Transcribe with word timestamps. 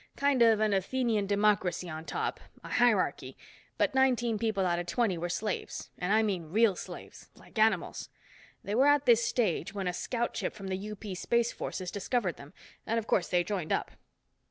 Kind 0.17 0.41
of 0.41 0.59
an 0.59 0.73
Athenian 0.73 1.27
Democracy 1.27 1.87
on 1.87 2.05
top, 2.05 2.39
a 2.63 2.69
hierarchy, 2.69 3.37
but 3.77 3.93
nineteen 3.93 4.39
people 4.39 4.65
out 4.65 4.79
of 4.79 4.87
twenty 4.87 5.15
were 5.15 5.29
slaves, 5.29 5.91
and 5.99 6.11
I 6.11 6.23
mean 6.23 6.45
real 6.49 6.75
slaves, 6.75 7.29
like 7.35 7.59
animals. 7.59 8.09
They 8.63 8.73
were 8.73 8.87
at 8.87 9.05
this 9.05 9.23
stage 9.23 9.75
when 9.75 9.87
a 9.87 9.93
scout 9.93 10.35
ship 10.35 10.55
from 10.55 10.69
the 10.69 10.91
UP 10.91 11.15
Space 11.15 11.51
Forces 11.51 11.91
discovered 11.91 12.37
them 12.37 12.51
and, 12.87 12.97
of 12.97 13.05
course, 13.05 13.27
they 13.27 13.43
joined 13.43 13.71
up." 13.71 13.91